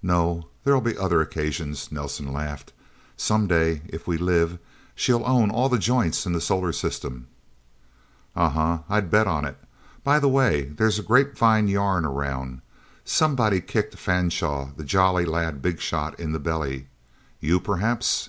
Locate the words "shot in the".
15.80-16.38